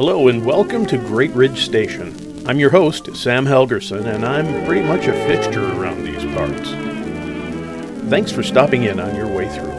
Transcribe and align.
Hello 0.00 0.28
and 0.28 0.46
welcome 0.46 0.86
to 0.86 0.96
Great 0.96 1.30
Ridge 1.32 1.66
Station. 1.66 2.16
I'm 2.48 2.58
your 2.58 2.70
host, 2.70 3.14
Sam 3.14 3.44
Helgerson, 3.44 4.06
and 4.06 4.24
I'm 4.24 4.64
pretty 4.64 4.80
much 4.82 5.06
a 5.06 5.12
fixture 5.12 5.62
around 5.62 6.04
these 6.04 6.24
parts. 6.34 6.70
Thanks 8.08 8.32
for 8.32 8.42
stopping 8.42 8.84
in 8.84 8.98
on 8.98 9.14
your 9.14 9.28
way 9.28 9.46
through. 9.50 9.76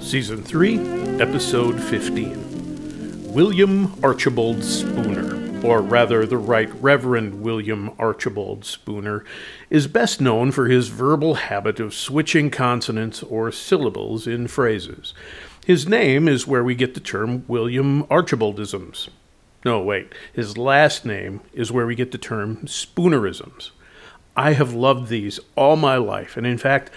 Season 0.00 0.44
3, 0.44 0.78
Episode 1.20 1.82
15 1.82 3.32
William 3.32 3.92
Archibald 4.04 4.62
Spooner, 4.62 5.66
or 5.66 5.82
rather, 5.82 6.24
the 6.24 6.38
Right 6.38 6.72
Reverend 6.80 7.42
William 7.42 7.90
Archibald 7.98 8.64
Spooner, 8.64 9.24
is 9.70 9.88
best 9.88 10.20
known 10.20 10.52
for 10.52 10.68
his 10.68 10.86
verbal 10.86 11.34
habit 11.34 11.80
of 11.80 11.92
switching 11.92 12.50
consonants 12.50 13.24
or 13.24 13.50
syllables 13.50 14.28
in 14.28 14.46
phrases. 14.46 15.14
His 15.66 15.88
name 15.88 16.28
is 16.28 16.46
where 16.46 16.62
we 16.62 16.76
get 16.76 16.94
the 16.94 17.00
term 17.00 17.44
William 17.48 18.04
Archibaldisms. 18.04 19.08
No, 19.64 19.82
wait, 19.82 20.12
his 20.32 20.56
last 20.56 21.04
name 21.04 21.40
is 21.52 21.72
where 21.72 21.88
we 21.88 21.96
get 21.96 22.12
the 22.12 22.18
term 22.18 22.58
Spoonerisms. 22.66 23.70
I 24.36 24.52
have 24.52 24.74
loved 24.74 25.08
these 25.08 25.40
all 25.56 25.74
my 25.74 25.96
life, 25.96 26.36
and 26.36 26.46
in 26.46 26.56
fact, 26.56 26.92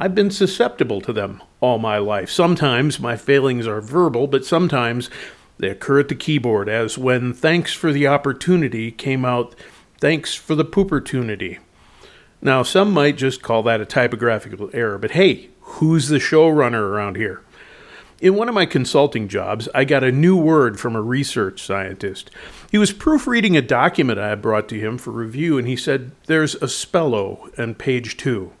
I've 0.00 0.14
been 0.14 0.30
susceptible 0.30 1.02
to 1.02 1.12
them 1.12 1.42
all 1.60 1.76
my 1.76 1.98
life. 1.98 2.30
Sometimes 2.30 2.98
my 2.98 3.14
failings 3.14 3.66
are 3.66 3.82
verbal, 3.82 4.26
but 4.26 4.46
sometimes 4.46 5.10
they 5.58 5.68
occur 5.68 6.00
at 6.00 6.08
the 6.08 6.14
keyboard, 6.14 6.66
as 6.66 6.96
when 6.96 7.34
thanks 7.34 7.74
for 7.74 7.92
the 7.92 8.06
opportunity 8.06 8.90
came 8.90 9.26
out 9.26 9.54
thanks 10.00 10.34
for 10.34 10.54
the 10.54 10.64
poopertunity. 10.64 11.58
Now, 12.40 12.62
some 12.62 12.90
might 12.90 13.18
just 13.18 13.42
call 13.42 13.62
that 13.64 13.82
a 13.82 13.84
typographical 13.84 14.70
error, 14.72 14.96
but 14.96 15.10
hey, 15.10 15.50
who's 15.60 16.08
the 16.08 16.16
showrunner 16.16 16.80
around 16.80 17.18
here? 17.18 17.42
In 18.20 18.36
one 18.36 18.48
of 18.48 18.54
my 18.54 18.64
consulting 18.64 19.26
jobs, 19.28 19.68
I 19.74 19.84
got 19.84 20.04
a 20.04 20.12
new 20.12 20.36
word 20.36 20.78
from 20.78 20.94
a 20.94 21.02
research 21.02 21.60
scientist. 21.60 22.30
He 22.70 22.78
was 22.78 22.92
proofreading 22.92 23.56
a 23.56 23.62
document 23.62 24.20
I 24.20 24.28
had 24.28 24.40
brought 24.40 24.68
to 24.68 24.78
him 24.78 24.98
for 24.98 25.10
review, 25.10 25.58
and 25.58 25.66
he 25.66 25.76
said, 25.76 26.12
There's 26.26 26.54
a 26.56 26.66
spello 26.66 27.58
on 27.58 27.74
page 27.74 28.16
two. 28.16 28.52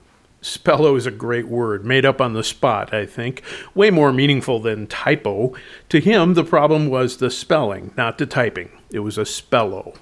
Spello 0.42 0.96
is 0.96 1.06
a 1.06 1.10
great 1.10 1.48
word, 1.48 1.86
made 1.86 2.04
up 2.04 2.20
on 2.20 2.34
the 2.34 2.44
spot, 2.44 2.92
I 2.92 3.06
think, 3.06 3.42
way 3.74 3.90
more 3.90 4.12
meaningful 4.12 4.58
than 4.58 4.86
typo. 4.88 5.54
To 5.88 6.00
him, 6.00 6.34
the 6.34 6.44
problem 6.44 6.88
was 6.88 7.16
the 7.16 7.30
spelling, 7.30 7.92
not 7.96 8.18
the 8.18 8.26
typing. 8.26 8.70
It 8.90 8.98
was 8.98 9.16
a 9.16 9.22
spello. 9.22 9.96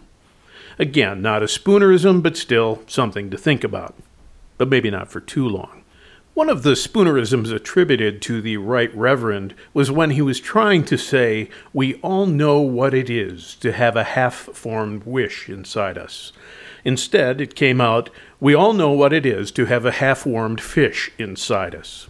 Again, 0.79 1.23
not 1.23 1.43
a 1.43 1.47
spoonerism, 1.47 2.23
but 2.23 2.37
still 2.37 2.83
something 2.89 3.31
to 3.31 3.39
think 3.39 3.63
about. 3.63 3.95
But 4.59 4.69
maybe 4.69 4.91
not 4.91 5.11
for 5.11 5.21
too 5.21 5.47
long. 5.47 5.82
One 6.35 6.49
of 6.49 6.63
the 6.63 6.73
spoonerisms 6.73 7.53
attributed 7.53 8.23
to 8.23 8.41
the 8.41 8.57
Right 8.57 8.95
Reverend 8.97 9.55
was 9.75 9.91
when 9.91 10.11
he 10.11 10.23
was 10.23 10.41
trying 10.41 10.83
to 10.87 10.97
say, 10.97 11.51
We 11.75 11.97
all 11.97 12.25
know 12.25 12.59
what 12.59 12.95
it 12.95 13.11
is 13.11 13.55
to 13.57 13.71
have 13.73 13.97
a 13.97 14.05
half 14.05 14.35
formed 14.35 15.05
wish 15.05 15.51
inside 15.51 15.99
us. 15.99 16.33
Instead, 16.87 17.43
it 17.43 17.55
came 17.55 17.83
out, 17.83 18.09
we 18.41 18.55
all 18.55 18.73
know 18.73 18.93
what 18.93 19.13
it 19.13 19.27
is 19.27 19.51
to 19.53 19.67
have 19.67 19.85
a 19.85 19.93
half 19.93 20.25
warmed 20.25 20.63
fish 20.63 21.11
inside 21.19 21.75
us. 21.75 22.09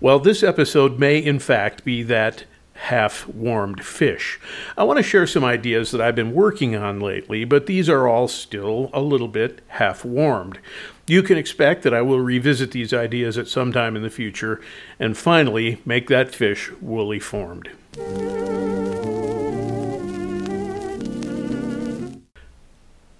Well, 0.00 0.18
this 0.18 0.42
episode 0.42 0.98
may, 0.98 1.18
in 1.18 1.38
fact, 1.38 1.84
be 1.84 2.02
that 2.02 2.42
half 2.88 3.28
warmed 3.28 3.84
fish. 3.84 4.40
I 4.74 4.82
want 4.82 4.96
to 4.96 5.02
share 5.02 5.26
some 5.26 5.44
ideas 5.44 5.90
that 5.90 6.00
I've 6.00 6.14
been 6.14 6.32
working 6.32 6.74
on 6.74 7.00
lately, 7.00 7.44
but 7.44 7.66
these 7.66 7.86
are 7.86 8.08
all 8.08 8.28
still 8.28 8.88
a 8.94 9.02
little 9.02 9.28
bit 9.28 9.60
half 9.68 10.06
warmed. 10.06 10.58
You 11.06 11.22
can 11.22 11.36
expect 11.36 11.82
that 11.82 11.92
I 11.92 12.00
will 12.00 12.20
revisit 12.20 12.70
these 12.70 12.94
ideas 12.94 13.36
at 13.36 13.46
some 13.46 13.74
time 13.74 13.94
in 13.94 14.02
the 14.02 14.08
future 14.08 14.58
and 14.98 15.18
finally 15.18 15.82
make 15.84 16.08
that 16.08 16.34
fish 16.34 16.70
woolly 16.80 17.20
formed. 17.20 17.68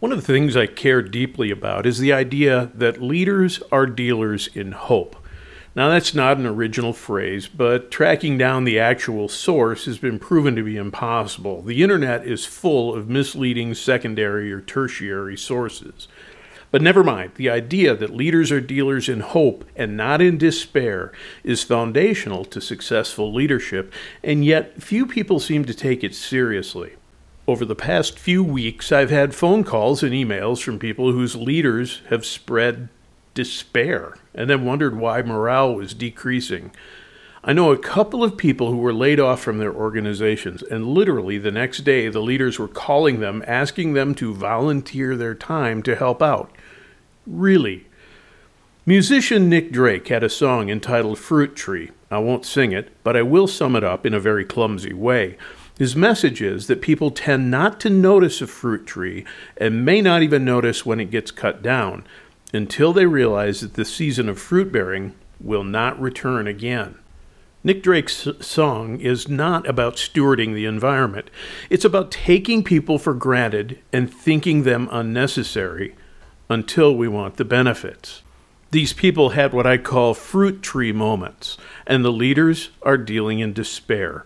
One 0.00 0.12
of 0.12 0.18
the 0.18 0.32
things 0.32 0.56
I 0.56 0.64
care 0.64 1.02
deeply 1.02 1.50
about 1.50 1.84
is 1.84 1.98
the 1.98 2.14
idea 2.14 2.70
that 2.74 3.02
leaders 3.02 3.60
are 3.70 3.84
dealers 3.84 4.48
in 4.54 4.72
hope. 4.72 5.14
Now, 5.78 5.90
that's 5.90 6.12
not 6.12 6.38
an 6.38 6.46
original 6.46 6.92
phrase, 6.92 7.46
but 7.46 7.92
tracking 7.92 8.36
down 8.36 8.64
the 8.64 8.80
actual 8.80 9.28
source 9.28 9.84
has 9.84 9.96
been 9.96 10.18
proven 10.18 10.56
to 10.56 10.64
be 10.64 10.76
impossible. 10.76 11.62
The 11.62 11.84
internet 11.84 12.26
is 12.26 12.44
full 12.44 12.92
of 12.92 13.08
misleading 13.08 13.74
secondary 13.74 14.52
or 14.52 14.60
tertiary 14.60 15.36
sources. 15.36 16.08
But 16.72 16.82
never 16.82 17.04
mind, 17.04 17.30
the 17.36 17.48
idea 17.48 17.94
that 17.94 18.12
leaders 18.12 18.50
are 18.50 18.60
dealers 18.60 19.08
in 19.08 19.20
hope 19.20 19.64
and 19.76 19.96
not 19.96 20.20
in 20.20 20.36
despair 20.36 21.12
is 21.44 21.62
foundational 21.62 22.44
to 22.46 22.60
successful 22.60 23.32
leadership, 23.32 23.92
and 24.24 24.44
yet 24.44 24.82
few 24.82 25.06
people 25.06 25.38
seem 25.38 25.64
to 25.66 25.74
take 25.74 26.02
it 26.02 26.16
seriously. 26.16 26.94
Over 27.46 27.64
the 27.64 27.76
past 27.76 28.18
few 28.18 28.42
weeks, 28.42 28.90
I've 28.90 29.10
had 29.10 29.32
phone 29.32 29.62
calls 29.62 30.02
and 30.02 30.12
emails 30.12 30.60
from 30.60 30.80
people 30.80 31.12
whose 31.12 31.36
leaders 31.36 32.02
have 32.08 32.26
spread 32.26 32.88
despair 33.34 34.16
and 34.34 34.48
then 34.48 34.64
wondered 34.64 34.96
why 34.96 35.22
morale 35.22 35.74
was 35.74 35.94
decreasing. 35.94 36.72
I 37.44 37.52
know 37.52 37.70
a 37.70 37.78
couple 37.78 38.24
of 38.24 38.36
people 38.36 38.70
who 38.70 38.78
were 38.78 38.92
laid 38.92 39.20
off 39.20 39.40
from 39.40 39.58
their 39.58 39.72
organizations, 39.72 40.62
and 40.62 40.86
literally 40.86 41.38
the 41.38 41.52
next 41.52 41.78
day, 41.78 42.08
the 42.08 42.20
leaders 42.20 42.58
were 42.58 42.68
calling 42.68 43.20
them, 43.20 43.44
asking 43.46 43.92
them 43.92 44.14
to 44.16 44.34
volunteer 44.34 45.16
their 45.16 45.34
time 45.34 45.82
to 45.84 45.96
help 45.96 46.20
out. 46.20 46.50
Really. 47.26 47.86
Musician 48.84 49.48
Nick 49.48 49.70
Drake 49.70 50.08
had 50.08 50.24
a 50.24 50.28
song 50.28 50.68
entitled 50.68 51.18
Fruit 51.18 51.54
Tree. 51.54 51.90
I 52.10 52.18
won't 52.18 52.44
sing 52.44 52.72
it, 52.72 52.90
but 53.04 53.16
I 53.16 53.22
will 53.22 53.46
sum 53.46 53.76
it 53.76 53.84
up 53.84 54.04
in 54.04 54.14
a 54.14 54.20
very 54.20 54.44
clumsy 54.44 54.92
way. 54.92 55.36
His 55.78 55.94
message 55.94 56.42
is 56.42 56.66
that 56.66 56.82
people 56.82 57.12
tend 57.12 57.50
not 57.50 57.78
to 57.80 57.90
notice 57.90 58.40
a 58.40 58.48
fruit 58.48 58.84
tree 58.84 59.24
and 59.56 59.84
may 59.84 60.02
not 60.02 60.22
even 60.22 60.44
notice 60.44 60.84
when 60.84 60.98
it 60.98 61.10
gets 61.10 61.30
cut 61.30 61.62
down 61.62 62.04
until 62.52 62.92
they 62.92 63.06
realize 63.06 63.60
that 63.60 63.74
the 63.74 63.84
season 63.84 64.28
of 64.28 64.38
fruit 64.38 64.72
bearing 64.72 65.14
will 65.40 65.64
not 65.64 66.00
return 66.00 66.46
again. 66.46 66.96
Nick 67.64 67.82
Drake's 67.82 68.28
song 68.40 69.00
is 69.00 69.28
not 69.28 69.68
about 69.68 69.96
stewarding 69.96 70.54
the 70.54 70.64
environment. 70.64 71.28
It's 71.68 71.84
about 71.84 72.12
taking 72.12 72.62
people 72.62 72.98
for 72.98 73.14
granted 73.14 73.78
and 73.92 74.12
thinking 74.12 74.62
them 74.62 74.88
unnecessary 74.90 75.94
until 76.48 76.94
we 76.94 77.08
want 77.08 77.36
the 77.36 77.44
benefits. 77.44 78.22
These 78.70 78.92
people 78.92 79.30
had 79.30 79.52
what 79.52 79.66
I 79.66 79.78
call 79.78 80.14
fruit 80.14 80.62
tree 80.62 80.92
moments, 80.92 81.56
and 81.86 82.04
the 82.04 82.12
leaders 82.12 82.70
are 82.82 82.98
dealing 82.98 83.40
in 83.40 83.52
despair. 83.52 84.24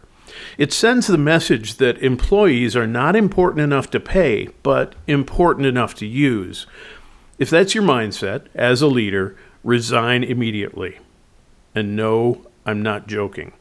It 0.59 0.73
sends 0.73 1.07
the 1.07 1.19
message 1.19 1.77
that 1.77 2.03
employees 2.03 2.75
are 2.75 2.87
not 2.87 3.17
important 3.17 3.63
enough 3.63 3.91
to 3.91 4.01
pay, 4.01 4.49
but 4.63 4.95
important 5.07 5.67
enough 5.67 5.95
to 5.97 6.07
use. 6.07 6.67
If 7.43 7.51
that's 7.51 7.75
your 7.75 7.83
mindset, 7.83 8.43
as 8.55 8.83
a 8.83 8.87
leader, 8.87 9.37
resign 9.65 10.23
immediately. 10.23 11.01
And 11.75 11.97
no, 11.97 12.47
I'm 12.65 12.83
not 12.83 13.09
joking. 13.09 13.53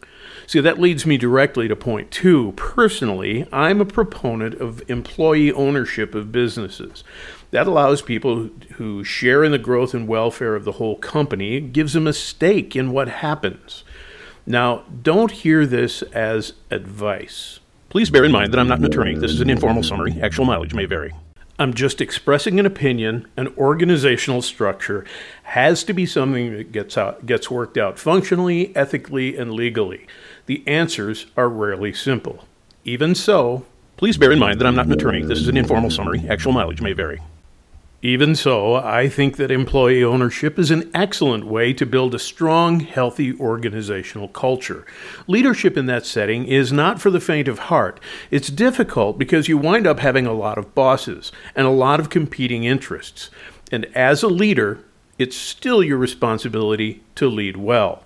See, 0.45 0.59
that 0.59 0.79
leads 0.79 1.07
me 1.07 1.17
directly 1.17 1.67
to 1.67 1.75
point 1.75 2.11
two. 2.11 2.51
Personally, 2.51 3.47
I'm 3.51 3.81
a 3.81 3.85
proponent 3.85 4.53
of 4.53 4.87
employee 4.87 5.51
ownership 5.51 6.13
of 6.13 6.31
businesses. 6.31 7.03
That 7.49 7.65
allows 7.65 8.03
people 8.03 8.51
who 8.73 9.03
share 9.03 9.43
in 9.43 9.51
the 9.51 9.57
growth 9.57 9.95
and 9.95 10.07
welfare 10.07 10.53
of 10.55 10.63
the 10.63 10.73
whole 10.73 10.97
company, 10.97 11.59
gives 11.59 11.93
them 11.93 12.05
a 12.05 12.13
stake 12.13 12.75
in 12.75 12.91
what 12.91 13.07
happens. 13.07 13.83
Now, 14.45 14.83
don't 15.01 15.31
hear 15.31 15.65
this 15.65 16.03
as 16.13 16.53
advice. 16.69 17.59
Please 17.89 18.11
bear 18.11 18.25
in 18.25 18.31
mind 18.31 18.53
that 18.53 18.59
I'm 18.59 18.67
not 18.67 18.77
an 18.77 18.85
attorney. 18.85 19.15
This 19.15 19.31
is 19.31 19.41
an 19.41 19.49
informal 19.49 19.81
summary. 19.81 20.19
Actual 20.21 20.45
mileage 20.45 20.75
may 20.75 20.85
vary. 20.85 21.15
I'm 21.61 21.75
just 21.75 22.01
expressing 22.01 22.59
an 22.59 22.65
opinion. 22.65 23.27
An 23.37 23.49
organizational 23.55 24.41
structure 24.41 25.05
has 25.43 25.83
to 25.83 25.93
be 25.93 26.07
something 26.07 26.57
that 26.57 26.71
gets 26.71 26.97
out, 26.97 27.27
gets 27.27 27.51
worked 27.51 27.77
out 27.77 27.99
functionally, 27.99 28.75
ethically, 28.75 29.37
and 29.37 29.53
legally. 29.53 30.07
The 30.47 30.67
answers 30.67 31.27
are 31.37 31.47
rarely 31.47 31.93
simple. 31.93 32.45
Even 32.83 33.13
so, 33.13 33.63
please 33.95 34.17
bear 34.17 34.31
in 34.31 34.39
mind 34.39 34.59
that 34.59 34.65
I'm 34.65 34.75
not 34.75 34.87
an 34.87 34.91
attorney. 34.93 35.21
This 35.21 35.37
is 35.37 35.49
an 35.49 35.57
informal 35.57 35.91
summary. 35.91 36.25
Actual 36.27 36.51
mileage 36.51 36.81
may 36.81 36.93
vary. 36.93 37.21
Even 38.03 38.33
so, 38.33 38.73
I 38.75 39.07
think 39.07 39.37
that 39.37 39.51
employee 39.51 40.03
ownership 40.03 40.57
is 40.57 40.71
an 40.71 40.89
excellent 40.91 41.45
way 41.45 41.71
to 41.73 41.85
build 41.85 42.15
a 42.15 42.19
strong, 42.19 42.79
healthy 42.79 43.37
organizational 43.39 44.27
culture. 44.27 44.87
Leadership 45.27 45.77
in 45.77 45.85
that 45.85 46.07
setting 46.07 46.45
is 46.45 46.73
not 46.73 46.99
for 46.99 47.11
the 47.11 47.19
faint 47.19 47.47
of 47.47 47.59
heart. 47.59 47.99
It's 48.31 48.49
difficult 48.49 49.19
because 49.19 49.47
you 49.47 49.55
wind 49.59 49.85
up 49.85 49.99
having 49.99 50.25
a 50.25 50.33
lot 50.33 50.57
of 50.57 50.73
bosses 50.73 51.31
and 51.55 51.67
a 51.67 51.71
lot 51.71 51.99
of 51.99 52.09
competing 52.09 52.63
interests. 52.63 53.29
And 53.71 53.85
as 53.95 54.23
a 54.23 54.27
leader, 54.27 54.79
it's 55.19 55.37
still 55.37 55.83
your 55.83 55.97
responsibility 55.97 57.03
to 57.13 57.29
lead 57.29 57.55
well. 57.55 58.03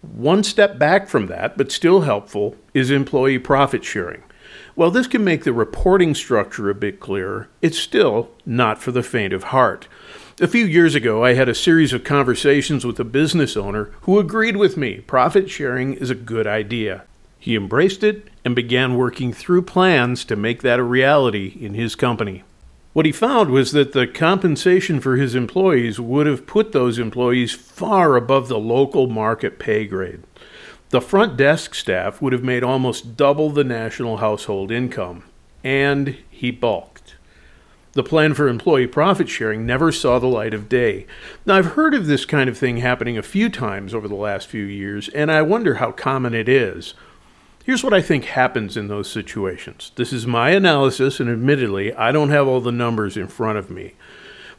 One 0.00 0.44
step 0.44 0.78
back 0.78 1.08
from 1.08 1.26
that, 1.26 1.58
but 1.58 1.72
still 1.72 2.02
helpful, 2.02 2.56
is 2.72 2.92
employee 2.92 3.40
profit 3.40 3.84
sharing. 3.84 4.22
While 4.74 4.90
this 4.90 5.06
can 5.06 5.24
make 5.24 5.44
the 5.44 5.52
reporting 5.52 6.14
structure 6.14 6.70
a 6.70 6.74
bit 6.74 7.00
clearer, 7.00 7.48
it's 7.60 7.78
still 7.78 8.30
not 8.46 8.80
for 8.80 8.92
the 8.92 9.02
faint 9.02 9.32
of 9.32 9.44
heart. 9.44 9.88
A 10.40 10.48
few 10.48 10.64
years 10.64 10.94
ago, 10.94 11.24
I 11.24 11.34
had 11.34 11.48
a 11.48 11.54
series 11.54 11.92
of 11.92 12.04
conversations 12.04 12.84
with 12.84 12.98
a 12.98 13.04
business 13.04 13.56
owner 13.56 13.90
who 14.02 14.18
agreed 14.18 14.56
with 14.56 14.76
me 14.76 15.00
profit 15.00 15.50
sharing 15.50 15.94
is 15.94 16.10
a 16.10 16.14
good 16.14 16.46
idea. 16.46 17.04
He 17.38 17.54
embraced 17.54 18.02
it 18.02 18.28
and 18.44 18.54
began 18.54 18.96
working 18.96 19.32
through 19.32 19.62
plans 19.62 20.24
to 20.26 20.36
make 20.36 20.62
that 20.62 20.78
a 20.78 20.84
reality 20.84 21.58
in 21.60 21.74
his 21.74 21.94
company. 21.94 22.44
What 22.92 23.06
he 23.06 23.12
found 23.12 23.50
was 23.50 23.72
that 23.72 23.92
the 23.92 24.06
compensation 24.06 25.00
for 25.00 25.16
his 25.16 25.34
employees 25.34 25.98
would 25.98 26.26
have 26.26 26.46
put 26.46 26.72
those 26.72 26.98
employees 26.98 27.52
far 27.52 28.16
above 28.16 28.48
the 28.48 28.58
local 28.58 29.06
market 29.06 29.58
pay 29.58 29.86
grade. 29.86 30.22
The 30.92 31.00
front 31.00 31.38
desk 31.38 31.74
staff 31.74 32.20
would 32.20 32.34
have 32.34 32.44
made 32.44 32.62
almost 32.62 33.16
double 33.16 33.48
the 33.48 33.64
national 33.64 34.18
household 34.18 34.70
income, 34.70 35.24
and 35.64 36.18
he 36.28 36.50
balked. 36.50 37.14
The 37.92 38.02
plan 38.02 38.34
for 38.34 38.46
employee 38.46 38.86
profit 38.86 39.30
sharing 39.30 39.64
never 39.64 39.90
saw 39.90 40.18
the 40.18 40.26
light 40.26 40.52
of 40.52 40.68
day. 40.68 41.06
Now, 41.46 41.54
I've 41.54 41.72
heard 41.76 41.94
of 41.94 42.06
this 42.06 42.26
kind 42.26 42.50
of 42.50 42.58
thing 42.58 42.76
happening 42.76 43.16
a 43.16 43.22
few 43.22 43.48
times 43.48 43.94
over 43.94 44.06
the 44.06 44.14
last 44.14 44.48
few 44.48 44.64
years, 44.64 45.08
and 45.08 45.32
I 45.32 45.40
wonder 45.40 45.76
how 45.76 45.92
common 45.92 46.34
it 46.34 46.46
is. 46.46 46.92
Here's 47.64 47.82
what 47.82 47.94
I 47.94 48.02
think 48.02 48.26
happens 48.26 48.76
in 48.76 48.88
those 48.88 49.10
situations. 49.10 49.92
This 49.96 50.12
is 50.12 50.26
my 50.26 50.50
analysis, 50.50 51.20
and 51.20 51.30
admittedly, 51.30 51.94
I 51.94 52.12
don't 52.12 52.28
have 52.28 52.46
all 52.46 52.60
the 52.60 52.70
numbers 52.70 53.16
in 53.16 53.28
front 53.28 53.56
of 53.56 53.70
me. 53.70 53.94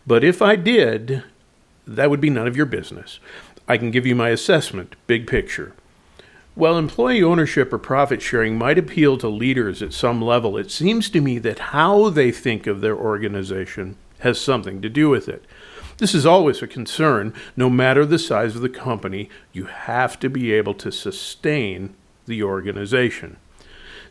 But 0.08 0.24
if 0.24 0.42
I 0.42 0.56
did, 0.56 1.24
that 1.86 2.10
would 2.10 2.22
be 2.22 2.32
none 2.32 2.48
of 2.48 2.58
your 2.58 2.66
business. 2.66 3.20
I 3.68 3.78
can 3.78 3.92
give 3.92 4.08
you 4.08 4.16
my 4.16 4.30
assessment, 4.30 4.96
big 5.06 5.28
picture. 5.28 5.74
While 6.56 6.78
employee 6.78 7.24
ownership 7.24 7.74
or 7.74 7.80
profit 7.80 8.22
sharing 8.22 8.60
might 8.60 8.78
appeal 8.78 9.18
to 9.18 9.28
leaders 9.28 9.82
at 9.82 9.92
some 9.92 10.22
level, 10.22 10.56
it 10.56 10.70
seems 10.70 11.10
to 11.10 11.20
me 11.20 11.40
that 11.40 11.60
how 11.60 12.10
they 12.10 12.32
think 12.32 12.68
of 12.68 12.80
their 12.80 12.96
organization 12.96 13.96
has 14.20 14.40
something 14.40 14.80
to 14.84 14.90
do 14.90 15.10
with 15.10 15.28
it. 15.28 15.44
This 15.98 16.14
is 16.14 16.28
always 16.28 16.62
a 16.62 16.68
concern. 16.68 17.34
No 17.58 17.72
matter 17.72 18.06
the 18.06 18.20
size 18.20 18.56
of 18.56 18.62
the 18.62 18.70
company, 18.70 19.30
you 19.52 19.66
have 19.66 20.20
to 20.20 20.30
be 20.30 20.52
able 20.54 20.76
to 20.76 20.92
sustain 20.92 21.96
the 22.28 22.44
organization. 22.44 23.38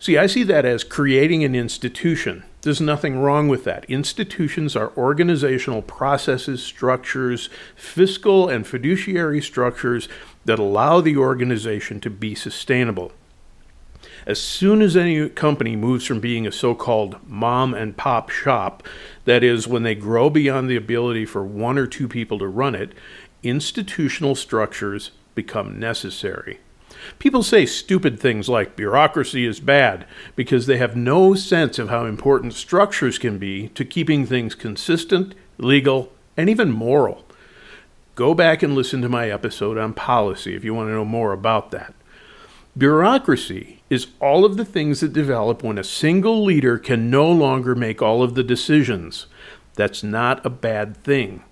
See, 0.00 0.18
I 0.18 0.26
see 0.26 0.42
that 0.42 0.64
as 0.64 0.82
creating 0.82 1.44
an 1.44 1.54
institution. 1.54 2.42
There's 2.62 2.80
nothing 2.80 3.20
wrong 3.20 3.46
with 3.46 3.62
that. 3.64 3.84
Institutions 3.84 4.74
are 4.74 4.92
organizational 4.96 5.82
processes, 5.82 6.60
structures, 6.60 7.48
fiscal 7.76 8.48
and 8.48 8.66
fiduciary 8.66 9.40
structures 9.40 10.08
that 10.44 10.58
allow 10.58 11.00
the 11.00 11.16
organization 11.16 12.00
to 12.00 12.10
be 12.10 12.34
sustainable. 12.34 13.12
As 14.26 14.40
soon 14.40 14.82
as 14.82 14.96
any 14.96 15.28
company 15.28 15.74
moves 15.74 16.06
from 16.06 16.20
being 16.20 16.46
a 16.46 16.52
so 16.52 16.74
called 16.74 17.18
mom 17.26 17.74
and 17.74 17.96
pop 17.96 18.30
shop, 18.30 18.86
that 19.24 19.42
is, 19.42 19.66
when 19.66 19.82
they 19.82 19.94
grow 19.94 20.30
beyond 20.30 20.68
the 20.68 20.76
ability 20.76 21.24
for 21.24 21.44
one 21.44 21.78
or 21.78 21.86
two 21.86 22.06
people 22.06 22.38
to 22.38 22.46
run 22.46 22.74
it, 22.74 22.92
institutional 23.42 24.34
structures 24.34 25.10
become 25.34 25.78
necessary. 25.78 26.60
People 27.18 27.42
say 27.42 27.66
stupid 27.66 28.20
things 28.20 28.48
like 28.48 28.76
bureaucracy 28.76 29.44
is 29.44 29.58
bad 29.58 30.06
because 30.36 30.66
they 30.66 30.76
have 30.76 30.94
no 30.94 31.34
sense 31.34 31.78
of 31.78 31.88
how 31.88 32.04
important 32.04 32.54
structures 32.54 33.18
can 33.18 33.38
be 33.38 33.68
to 33.70 33.84
keeping 33.84 34.24
things 34.24 34.54
consistent, 34.54 35.34
legal, 35.58 36.12
and 36.36 36.48
even 36.48 36.70
moral. 36.70 37.24
Go 38.14 38.34
back 38.34 38.62
and 38.62 38.74
listen 38.74 39.00
to 39.00 39.08
my 39.08 39.30
episode 39.30 39.78
on 39.78 39.94
policy 39.94 40.54
if 40.54 40.64
you 40.64 40.74
want 40.74 40.88
to 40.88 40.92
know 40.92 41.04
more 41.04 41.32
about 41.32 41.70
that. 41.70 41.94
Bureaucracy 42.76 43.82
is 43.88 44.08
all 44.20 44.44
of 44.44 44.58
the 44.58 44.66
things 44.66 45.00
that 45.00 45.14
develop 45.14 45.62
when 45.62 45.78
a 45.78 45.84
single 45.84 46.44
leader 46.44 46.78
can 46.78 47.08
no 47.08 47.30
longer 47.30 47.74
make 47.74 48.02
all 48.02 48.22
of 48.22 48.34
the 48.34 48.42
decisions. 48.42 49.26
That's 49.76 50.02
not 50.02 50.44
a 50.44 50.50
bad 50.50 50.94
thing. 50.98 51.42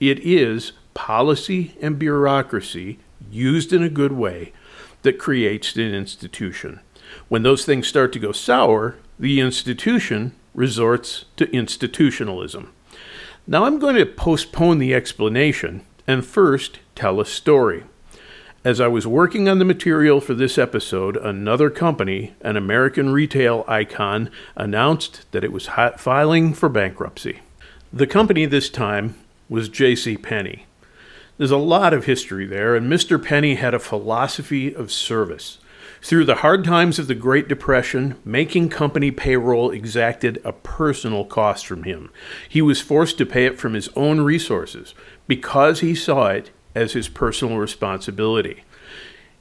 It 0.00 0.18
is 0.20 0.72
policy 0.92 1.76
and 1.80 2.00
bureaucracy 2.00 2.98
used 3.30 3.72
in 3.72 3.84
a 3.84 3.88
good 3.88 4.12
way 4.12 4.52
that 5.02 5.20
creates 5.20 5.76
an 5.76 5.94
institution. 5.94 6.80
When 7.28 7.44
those 7.44 7.64
things 7.64 7.86
start 7.86 8.12
to 8.14 8.18
go 8.18 8.32
sour, 8.32 8.96
the 9.20 9.38
institution 9.38 10.34
resorts 10.52 11.26
to 11.36 11.48
institutionalism. 11.52 12.72
Now 13.46 13.64
I'm 13.64 13.78
going 13.78 13.94
to 13.96 14.04
postpone 14.04 14.78
the 14.78 14.94
explanation 14.94 15.84
and 16.08 16.26
first 16.26 16.80
tell 16.96 17.20
a 17.20 17.26
story. 17.26 17.84
As 18.64 18.80
I 18.80 18.88
was 18.88 19.06
working 19.06 19.48
on 19.48 19.60
the 19.60 19.64
material 19.64 20.20
for 20.20 20.34
this 20.34 20.58
episode, 20.58 21.16
another 21.16 21.70
company, 21.70 22.34
an 22.40 22.56
American 22.56 23.12
retail 23.12 23.64
icon, 23.68 24.30
announced 24.56 25.30
that 25.30 25.44
it 25.44 25.52
was 25.52 25.68
filing 25.96 26.54
for 26.54 26.68
bankruptcy. 26.68 27.40
The 27.92 28.06
company 28.06 28.46
this 28.46 28.68
time 28.68 29.14
was 29.48 29.68
J.C. 29.68 30.16
Penney. 30.16 30.66
There's 31.36 31.52
a 31.52 31.56
lot 31.56 31.94
of 31.94 32.06
history 32.06 32.46
there, 32.46 32.74
and 32.74 32.90
Mr. 32.90 33.22
Penney 33.22 33.54
had 33.54 33.74
a 33.74 33.78
philosophy 33.78 34.74
of 34.74 34.90
service. 34.90 35.58
Through 36.00 36.26
the 36.26 36.36
hard 36.36 36.64
times 36.64 36.98
of 36.98 37.08
the 37.08 37.14
Great 37.14 37.48
Depression, 37.48 38.16
making 38.24 38.68
company 38.68 39.10
payroll 39.10 39.70
exacted 39.70 40.40
a 40.44 40.52
personal 40.52 41.24
cost 41.24 41.66
from 41.66 41.82
him. 41.82 42.10
He 42.48 42.62
was 42.62 42.80
forced 42.80 43.18
to 43.18 43.26
pay 43.26 43.46
it 43.46 43.58
from 43.58 43.74
his 43.74 43.88
own 43.96 44.20
resources 44.20 44.94
because 45.26 45.80
he 45.80 45.94
saw 45.94 46.28
it 46.28 46.50
as 46.74 46.92
his 46.92 47.08
personal 47.08 47.58
responsibility. 47.58 48.62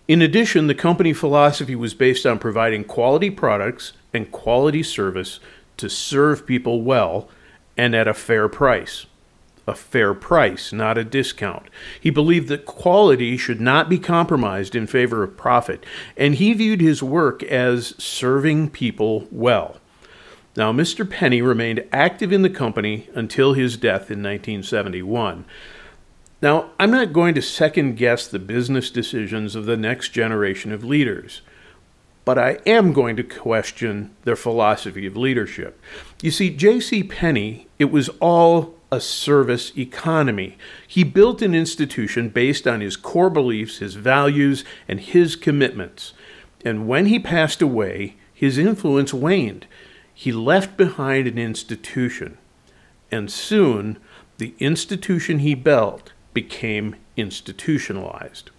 In 0.08 0.22
addition, 0.22 0.68
the 0.68 0.76
company 0.76 1.14
philosophy 1.14 1.76
was 1.76 1.94
based 1.94 2.26
on 2.26 2.40
providing 2.40 2.84
quality 2.84 3.30
products 3.30 3.94
and 4.14 4.32
quality 4.32 4.82
service 4.82 5.40
to 5.78 5.90
serve 5.90 6.48
people 6.48 6.82
well 6.82 7.30
and 7.78 7.96
at 7.96 8.08
a 8.08 8.14
fair 8.14 8.50
price 8.50 9.06
a 9.68 9.76
fair 9.76 10.14
price, 10.14 10.72
not 10.72 10.98
a 10.98 11.04
discount. 11.04 11.68
He 12.00 12.10
believed 12.10 12.48
that 12.48 12.66
quality 12.66 13.36
should 13.36 13.60
not 13.60 13.90
be 13.90 14.00
compromised 14.00 14.76
in 14.76 14.88
favor 14.88 15.24
of 15.24 15.36
profit, 15.36 15.86
and 16.16 16.36
he 16.36 16.54
viewed 16.54 16.80
his 16.80 17.04
work 17.04 17.44
as 17.44 17.94
serving 17.98 18.70
people 18.70 19.28
well. 19.30 19.78
Now, 20.56 20.72
Mr. 20.72 21.08
Penney 21.08 21.42
remained 21.42 21.86
active 21.92 22.32
in 22.32 22.42
the 22.42 22.50
company 22.50 23.10
until 23.14 23.54
his 23.54 23.78
death 23.78 24.10
in 24.10 24.24
1971. 24.24 25.46
Now, 26.42 26.70
I'm 26.80 26.92
not 26.92 27.14
going 27.14 27.36
to 27.36 27.42
second 27.42 27.96
guess 27.96 28.28
the 28.28 28.40
business 28.40 28.90
decisions 28.90 29.56
of 29.56 29.66
the 29.66 29.78
next 29.78 30.10
generation 30.10 30.72
of 30.72 30.84
leaders, 30.84 31.42
but 32.26 32.38
I 32.38 32.60
am 32.66 32.94
going 32.94 33.16
to 33.18 33.24
question 33.24 34.16
their 34.24 34.36
philosophy 34.36 35.06
of 35.06 35.18
leadership. 35.18 35.80
You 36.22 36.32
see, 36.32 36.50
J.C. 36.50 37.04
Penney, 37.04 37.68
it 37.80 37.92
was 37.92 38.10
all 38.20 38.77
a 38.92 39.02
service 39.02 39.78
economy. 39.78 40.58
He 40.88 41.04
built 41.04 41.42
an 41.42 41.54
institution 41.54 42.30
based 42.30 42.68
on 42.68 42.82
his 42.82 42.96
core 42.96 43.30
beliefs, 43.30 43.80
his 43.80 43.96
values, 43.96 44.64
and 44.88 45.00
his 45.00 45.36
commitments. 45.36 46.14
And 46.64 46.88
when 46.88 47.08
he 47.08 47.20
passed 47.20 47.62
away, 47.62 48.16
his 48.34 48.58
influence 48.58 49.14
waned. 49.14 49.68
He 50.14 50.32
left 50.32 50.78
behind 50.78 51.28
an 51.28 51.38
institution. 51.38 52.38
And 53.12 53.32
soon, 53.32 53.98
the 54.38 54.54
institution 54.60 55.40
he 55.40 55.56
built 55.56 56.14
became 56.34 56.96
institutionalized. 57.16 58.52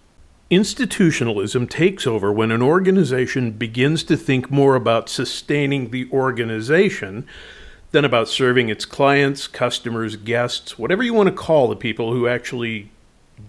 Institutionalism 0.49 1.67
takes 1.67 2.07
over 2.07 2.31
when 2.31 2.51
an 2.51 2.61
organization 2.61 3.51
begins 3.51 4.03
to 4.03 4.17
think 4.17 4.49
more 4.49 4.75
about 4.75 5.07
sustaining 5.07 5.91
the 5.91 6.09
organization 6.11 7.27
than 7.91 8.05
about 8.05 8.27
serving 8.27 8.69
its 8.69 8.85
clients, 8.85 9.47
customers, 9.47 10.15
guests, 10.15 10.77
whatever 10.77 11.03
you 11.03 11.13
want 11.13 11.27
to 11.27 11.35
call 11.35 11.67
the 11.67 11.75
people 11.75 12.13
who 12.13 12.27
actually 12.27 12.91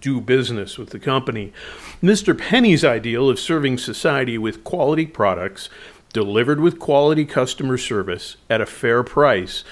do 0.01 0.21
business 0.21 0.79
with 0.79 0.91
the 0.91 0.99
company. 0.99 1.53
Mr. 2.03 2.37
Penney's 2.37 2.85
ideal 2.85 3.29
of 3.29 3.39
serving 3.39 3.77
society 3.77 4.39
with 4.39 4.65
quality 4.65 5.07
products 5.07 5.69
delivered 6.13 6.61
with 6.61 6.79
quality 6.79 7.25
customer 7.25 7.77
service 7.77 8.37
at 8.49 8.61
a 8.61 8.67
fair 8.67 9.03
price 9.03 9.65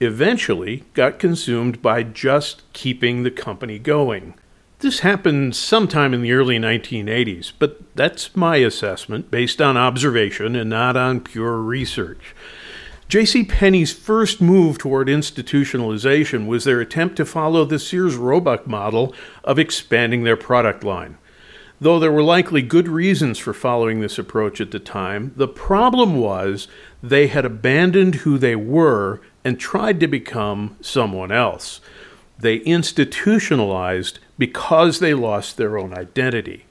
eventually 0.00 0.84
got 0.94 1.18
consumed 1.18 1.80
by 1.80 2.02
just 2.02 2.62
keeping 2.72 3.22
the 3.22 3.30
company 3.30 3.78
going. 3.78 4.34
This 4.80 5.00
happened 5.00 5.56
sometime 5.56 6.12
in 6.12 6.20
the 6.20 6.32
early 6.32 6.58
1980s, 6.58 7.52
but 7.58 7.80
that's 7.96 8.36
my 8.36 8.56
assessment 8.56 9.30
based 9.30 9.62
on 9.62 9.76
observation 9.76 10.56
and 10.56 10.68
not 10.68 10.96
on 10.96 11.20
pure 11.20 11.56
research. 11.56 12.34
J.C. 13.08 13.44
Penney's 13.44 13.92
first 13.92 14.40
move 14.40 14.78
toward 14.78 15.08
institutionalization 15.08 16.46
was 16.46 16.64
their 16.64 16.80
attempt 16.80 17.16
to 17.16 17.24
follow 17.24 17.64
the 17.64 17.78
Sears 17.78 18.16
Roebuck 18.16 18.66
model 18.66 19.14
of 19.44 19.58
expanding 19.58 20.24
their 20.24 20.36
product 20.36 20.82
line. 20.82 21.18
Though 21.80 21.98
there 21.98 22.12
were 22.12 22.22
likely 22.22 22.62
good 22.62 22.88
reasons 22.88 23.38
for 23.38 23.52
following 23.52 24.00
this 24.00 24.18
approach 24.18 24.60
at 24.60 24.70
the 24.70 24.78
time, 24.78 25.32
the 25.36 25.48
problem 25.48 26.16
was 26.16 26.66
they 27.02 27.26
had 27.26 27.44
abandoned 27.44 28.16
who 28.16 28.38
they 28.38 28.56
were 28.56 29.20
and 29.44 29.60
tried 29.60 30.00
to 30.00 30.06
become 30.06 30.76
someone 30.80 31.30
else. 31.30 31.80
They 32.38 32.56
institutionalized 32.56 34.18
because 34.38 34.98
they 34.98 35.14
lost 35.14 35.56
their 35.56 35.76
own 35.76 35.92
identity. 35.92 36.66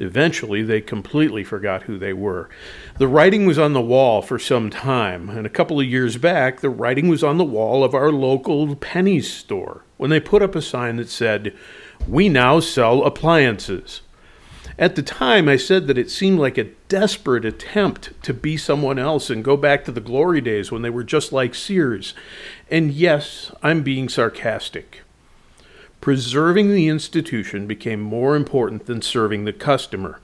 Eventually, 0.00 0.62
they 0.62 0.80
completely 0.80 1.44
forgot 1.44 1.82
who 1.82 1.98
they 1.98 2.14
were. 2.14 2.48
The 2.96 3.06
writing 3.06 3.44
was 3.44 3.58
on 3.58 3.74
the 3.74 3.82
wall 3.82 4.22
for 4.22 4.38
some 4.38 4.70
time, 4.70 5.28
and 5.28 5.44
a 5.44 5.50
couple 5.50 5.78
of 5.78 5.86
years 5.86 6.16
back, 6.16 6.60
the 6.60 6.70
writing 6.70 7.08
was 7.08 7.22
on 7.22 7.36
the 7.36 7.44
wall 7.44 7.84
of 7.84 7.94
our 7.94 8.10
local 8.10 8.74
Penney's 8.76 9.30
store 9.30 9.84
when 9.98 10.08
they 10.08 10.18
put 10.18 10.40
up 10.40 10.54
a 10.54 10.62
sign 10.62 10.96
that 10.96 11.10
said, 11.10 11.54
We 12.08 12.30
now 12.30 12.60
sell 12.60 13.04
appliances. 13.04 14.00
At 14.78 14.96
the 14.96 15.02
time, 15.02 15.50
I 15.50 15.58
said 15.58 15.86
that 15.86 15.98
it 15.98 16.10
seemed 16.10 16.38
like 16.38 16.56
a 16.56 16.70
desperate 16.88 17.44
attempt 17.44 18.14
to 18.22 18.32
be 18.32 18.56
someone 18.56 18.98
else 18.98 19.28
and 19.28 19.44
go 19.44 19.58
back 19.58 19.84
to 19.84 19.92
the 19.92 20.00
glory 20.00 20.40
days 20.40 20.72
when 20.72 20.80
they 20.80 20.88
were 20.88 21.04
just 21.04 21.30
like 21.30 21.54
Sears. 21.54 22.14
And 22.70 22.90
yes, 22.90 23.52
I'm 23.62 23.82
being 23.82 24.08
sarcastic. 24.08 25.02
Preserving 26.00 26.70
the 26.70 26.88
institution 26.88 27.66
became 27.66 28.00
more 28.00 28.34
important 28.34 28.86
than 28.86 29.02
serving 29.02 29.44
the 29.44 29.52
customer. 29.52 30.18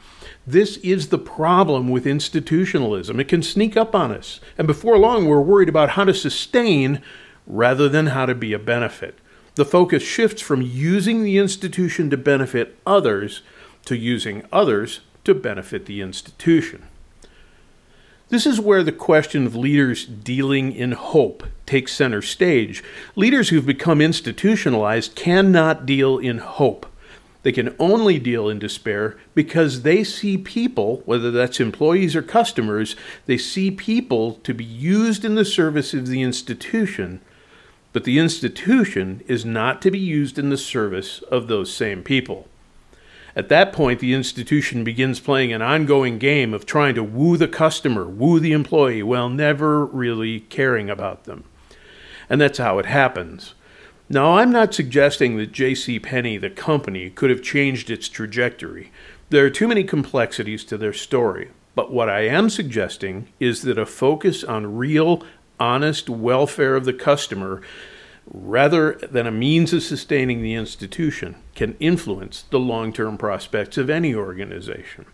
This 0.47 0.79
is 0.79 1.09
the 1.09 1.19
problem 1.19 1.89
with 1.89 2.07
institutionalism. 2.07 3.21
It 3.21 3.29
can 3.29 3.43
sneak 3.43 3.77
up 3.77 3.95
on 3.95 4.11
us. 4.11 4.41
And 4.57 4.67
before 4.67 4.97
long, 4.99 5.27
we're 5.27 5.41
worried 5.41 5.69
about 5.69 5.91
how 5.91 6.05
to 6.05 6.15
sustain 6.15 7.03
rather 7.47 7.89
than 7.89 8.09
how 8.09 8.27
to 8.27 8.35
be 8.35 8.53
a 8.53 8.59
benefit. 8.59 9.19
The 9.57 9.65
focus 9.65 10.03
shifts 10.03 10.41
from 10.41 10.63
using 10.63 11.23
the 11.23 11.39
institution 11.39 12.11
to 12.11 12.17
benefit 12.17 12.77
others 12.87 13.43
to 13.87 13.97
using 13.97 14.45
others 14.53 15.01
to 15.25 15.35
benefit 15.35 15.87
the 15.87 16.01
institution. 16.01 16.85
This 18.29 18.47
is 18.47 18.61
where 18.61 18.83
the 18.83 18.93
question 18.93 19.47
of 19.47 19.55
leaders 19.55 20.05
dealing 20.05 20.73
in 20.73 20.93
hope 20.93 21.45
takes 21.67 21.93
center 21.93 22.23
stage. 22.23 22.83
Leaders 23.15 23.49
who've 23.49 23.67
become 23.67 24.01
institutionalized 24.01 25.15
cannot 25.15 25.85
deal 25.87 26.19
in 26.19 26.39
hope. 26.39 26.87
They 27.43 27.53
can 27.53 27.77
only 27.79 28.19
deal 28.19 28.49
in 28.49 28.59
despair 28.59 29.17
because 29.35 29.83
they 29.83 30.03
see 30.03 30.37
people, 30.37 31.03
whether 31.05 31.31
that's 31.31 31.61
employees 31.61 32.17
or 32.17 32.23
customers, 32.23 32.97
they 33.27 33.39
see 33.39 33.71
people 33.71 34.35
to 34.43 34.53
be 34.53 34.65
used 34.65 35.25
in 35.25 35.37
the 35.37 35.45
service 35.45 35.95
of 35.95 36.09
the 36.09 36.23
institution, 36.23 37.21
but 37.93 38.03
the 38.03 38.19
institution 38.19 39.23
is 39.29 39.45
not 39.45 39.81
to 39.83 39.93
be 39.93 39.99
used 39.99 40.41
in 40.41 40.51
the 40.51 40.57
service 40.57 41.23
of 41.31 41.47
those 41.47 41.73
same 41.73 42.03
people. 42.03 42.49
At 43.37 43.49
that 43.51 43.73
point, 43.73 44.01
the 44.01 44.15
institution 44.15 44.83
begins 44.83 45.21
playing 45.21 45.53
an 45.53 45.63
ongoing 45.63 46.19
game 46.19 46.53
of 46.53 46.67
trying 46.67 46.95
to 46.95 47.05
woo 47.05 47.37
the 47.37 47.47
customer, 47.47 48.07
woo 48.07 48.41
the 48.41 48.53
employee, 48.53 49.03
while 49.03 49.29
never 49.29 49.85
really 49.85 50.41
caring 50.41 50.89
about 50.89 51.25
them. 51.25 51.45
And 52.29 52.41
that's 52.41 52.59
how 52.59 52.79
it 52.79 52.87
happens. 52.87 53.55
Now, 54.09 54.39
I'm 54.39 54.53
not 54.53 54.75
suggesting 54.75 55.37
that 55.37 55.53
J.C. 55.53 55.99
Penney, 55.99 56.37
the 56.37 56.51
company, 56.51 57.11
could 57.11 57.31
have 57.31 57.43
changed 57.43 57.91
its 57.91 58.09
trajectory. 58.09 58.93
There 59.31 59.45
are 59.45 59.51
too 59.51 59.67
many 59.67 59.83
complexities 59.83 60.65
to 60.65 60.79
their 60.79 60.93
story. 60.93 61.51
But 61.75 61.93
what 61.93 62.09
I 62.09 62.21
am 62.21 62.49
suggesting 62.49 63.29
is 63.41 63.63
that 63.63 63.79
a 63.79 63.85
focus 63.85 64.45
on 64.45 64.77
real, 64.77 65.25
honest 65.59 66.09
welfare 66.09 66.77
of 66.77 66.85
the 66.85 66.93
customer 66.93 67.63
rather 68.33 68.95
than 68.95 69.27
a 69.27 69.33
means 69.33 69.73
of 69.73 69.83
sustaining 69.83 70.43
the 70.43 70.55
institution, 70.55 71.37
can 71.55 71.77
influence 71.79 72.43
the 72.51 72.59
long 72.59 72.93
term 72.93 73.17
prospects 73.17 73.79
of 73.79 73.91
any 73.91 74.15
organization. 74.15 75.07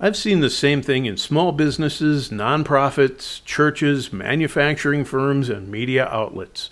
I've 0.00 0.16
seen 0.16 0.38
the 0.38 0.48
same 0.48 0.80
thing 0.80 1.06
in 1.06 1.16
small 1.16 1.50
businesses, 1.50 2.28
nonprofits, 2.28 3.44
churches, 3.44 4.12
manufacturing 4.12 5.04
firms, 5.04 5.48
and 5.48 5.68
media 5.68 6.06
outlets. 6.06 6.70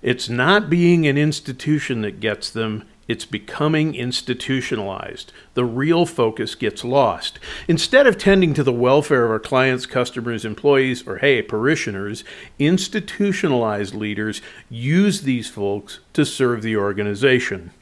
It's 0.00 0.28
not 0.28 0.70
being 0.70 1.04
an 1.04 1.18
institution 1.18 2.02
that 2.02 2.20
gets 2.20 2.50
them, 2.50 2.84
it's 3.08 3.24
becoming 3.24 3.96
institutionalized. 3.96 5.32
The 5.54 5.64
real 5.64 6.06
focus 6.06 6.54
gets 6.54 6.84
lost. 6.84 7.40
Instead 7.66 8.06
of 8.06 8.16
tending 8.16 8.54
to 8.54 8.62
the 8.62 8.72
welfare 8.72 9.24
of 9.24 9.32
our 9.32 9.40
clients, 9.40 9.84
customers, 9.84 10.44
employees, 10.44 11.04
or 11.04 11.18
hey, 11.18 11.42
parishioners, 11.42 12.22
institutionalized 12.60 13.92
leaders 13.92 14.40
use 14.70 15.22
these 15.22 15.50
folks 15.50 15.98
to 16.12 16.24
serve 16.24 16.62
the 16.62 16.76
organization. 16.76 17.72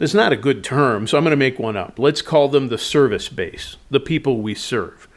It's 0.00 0.14
not 0.14 0.32
a 0.32 0.36
good 0.36 0.62
term, 0.62 1.08
so 1.08 1.18
I'm 1.18 1.24
going 1.24 1.32
to 1.32 1.36
make 1.36 1.58
one 1.58 1.76
up. 1.76 1.98
Let's 1.98 2.22
call 2.22 2.48
them 2.48 2.68
the 2.68 2.78
service 2.78 3.28
base, 3.28 3.76
the 3.90 3.98
people 3.98 4.40
we 4.40 4.54
serve. 4.54 5.08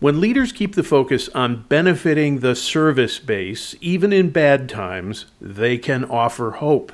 When 0.00 0.20
leaders 0.20 0.50
keep 0.50 0.74
the 0.74 0.82
focus 0.82 1.28
on 1.28 1.62
benefiting 1.68 2.40
the 2.40 2.56
service 2.56 3.20
base, 3.20 3.76
even 3.80 4.12
in 4.12 4.30
bad 4.30 4.68
times, 4.68 5.26
they 5.40 5.78
can 5.78 6.04
offer 6.04 6.52
hope. 6.52 6.90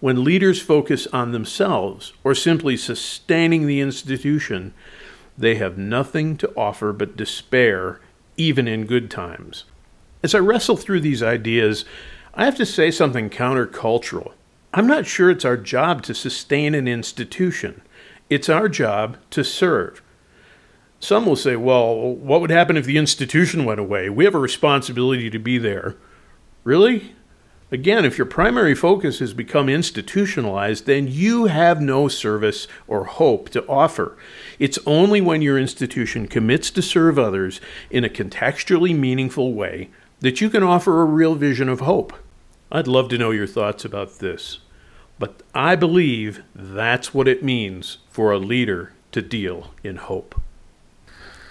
When 0.00 0.24
leaders 0.24 0.62
focus 0.62 1.06
on 1.08 1.32
themselves 1.32 2.14
or 2.24 2.34
simply 2.34 2.78
sustaining 2.78 3.66
the 3.66 3.80
institution, 3.80 4.72
they 5.36 5.56
have 5.56 5.76
nothing 5.76 6.38
to 6.38 6.52
offer 6.56 6.94
but 6.94 7.18
despair, 7.18 8.00
even 8.38 8.66
in 8.66 8.86
good 8.86 9.10
times. 9.10 9.64
As 10.22 10.34
I 10.34 10.38
wrestle 10.38 10.78
through 10.78 11.00
these 11.00 11.22
ideas, 11.22 11.84
I 12.32 12.46
have 12.46 12.56
to 12.56 12.64
say 12.64 12.90
something 12.90 13.28
countercultural. 13.28 14.32
I'm 14.76 14.86
not 14.86 15.06
sure 15.06 15.30
it's 15.30 15.46
our 15.46 15.56
job 15.56 16.02
to 16.02 16.14
sustain 16.14 16.74
an 16.74 16.86
institution. 16.86 17.80
It's 18.28 18.50
our 18.50 18.68
job 18.68 19.16
to 19.30 19.42
serve. 19.42 20.02
Some 21.00 21.24
will 21.24 21.34
say, 21.34 21.56
well, 21.56 21.96
what 21.96 22.42
would 22.42 22.50
happen 22.50 22.76
if 22.76 22.84
the 22.84 22.98
institution 22.98 23.64
went 23.64 23.80
away? 23.80 24.10
We 24.10 24.26
have 24.26 24.34
a 24.34 24.38
responsibility 24.38 25.30
to 25.30 25.38
be 25.38 25.56
there. 25.56 25.96
Really? 26.62 27.14
Again, 27.72 28.04
if 28.04 28.18
your 28.18 28.26
primary 28.26 28.74
focus 28.74 29.18
has 29.20 29.32
become 29.32 29.70
institutionalized, 29.70 30.84
then 30.84 31.08
you 31.08 31.46
have 31.46 31.80
no 31.80 32.06
service 32.06 32.68
or 32.86 33.04
hope 33.04 33.48
to 33.50 33.66
offer. 33.66 34.14
It's 34.58 34.78
only 34.84 35.22
when 35.22 35.40
your 35.40 35.58
institution 35.58 36.28
commits 36.28 36.70
to 36.72 36.82
serve 36.82 37.18
others 37.18 37.62
in 37.88 38.04
a 38.04 38.10
contextually 38.10 38.94
meaningful 38.94 39.54
way 39.54 39.88
that 40.20 40.42
you 40.42 40.50
can 40.50 40.62
offer 40.62 41.00
a 41.00 41.06
real 41.06 41.34
vision 41.34 41.70
of 41.70 41.80
hope. 41.80 42.12
I'd 42.70 42.86
love 42.86 43.08
to 43.08 43.18
know 43.18 43.30
your 43.30 43.46
thoughts 43.46 43.84
about 43.84 44.18
this, 44.18 44.58
but 45.18 45.42
I 45.54 45.76
believe 45.76 46.42
that's 46.54 47.14
what 47.14 47.28
it 47.28 47.42
means 47.42 47.98
for 48.10 48.32
a 48.32 48.38
leader 48.38 48.92
to 49.12 49.22
deal 49.22 49.72
in 49.82 49.96
hope. 49.96 50.40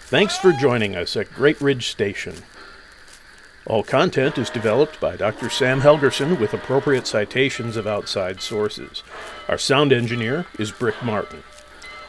Thanks 0.02 0.38
for 0.38 0.52
joining 0.52 0.96
us 0.96 1.18
at 1.18 1.34
Great 1.34 1.60
Ridge 1.60 1.88
Station. 1.88 2.36
All 3.66 3.82
content 3.82 4.38
is 4.38 4.52
developed 4.52 5.00
by 5.00 5.16
Dr. 5.16 5.50
Sam 5.50 5.82
Helgerson 5.82 6.40
with 6.40 6.54
appropriate 6.54 7.08
citations 7.08 7.76
of 7.76 7.88
outside 7.88 8.40
sources. 8.40 9.02
Our 9.48 9.58
sound 9.58 9.92
engineer 9.92 10.46
is 10.60 10.72
Brick 10.72 11.02
Martin. 11.02 11.42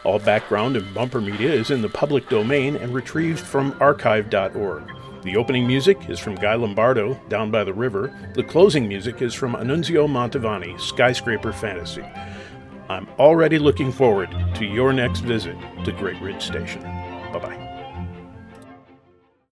All 0.04 0.18
background 0.18 0.76
and 0.76 0.94
bumper 0.94 1.22
media 1.22 1.50
is 1.50 1.70
in 1.70 1.80
the 1.80 1.88
public 1.88 2.28
domain 2.28 2.76
and 2.76 2.92
retrieved 2.92 3.40
from 3.40 3.74
archive.org. 3.80 4.84
The 5.26 5.36
opening 5.36 5.66
music 5.66 6.08
is 6.08 6.20
from 6.20 6.36
Guy 6.36 6.54
Lombardo, 6.54 7.14
Down 7.28 7.50
by 7.50 7.64
the 7.64 7.74
River. 7.74 8.16
The 8.34 8.44
closing 8.44 8.86
music 8.86 9.22
is 9.22 9.34
from 9.34 9.54
Annunzio 9.54 10.06
Mantovani, 10.06 10.80
Skyscraper 10.80 11.52
Fantasy. 11.52 12.04
I'm 12.88 13.08
already 13.18 13.58
looking 13.58 13.90
forward 13.90 14.30
to 14.54 14.64
your 14.64 14.92
next 14.92 15.22
visit 15.22 15.56
to 15.84 15.90
Great 15.90 16.20
Ridge 16.20 16.42
Station. 16.42 16.80